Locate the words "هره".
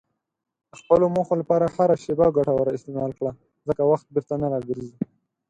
1.75-1.95